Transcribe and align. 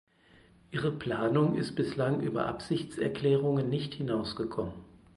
Ihre 0.71 0.91
Planung 0.93 1.53
ist 1.53 1.75
bislang 1.75 2.21
über 2.21 2.47
Absichtserklärungen 2.47 3.69
nicht 3.69 3.93
hinausgekommen. 3.93 4.73